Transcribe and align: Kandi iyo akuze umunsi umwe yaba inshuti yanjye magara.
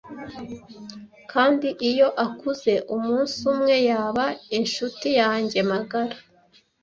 Kandi 1.31 1.67
iyo 1.89 2.07
akuze 2.25 2.73
umunsi 2.95 3.37
umwe 3.51 3.75
yaba 3.89 4.25
inshuti 4.57 5.07
yanjye 5.21 5.59
magara. 5.71 6.17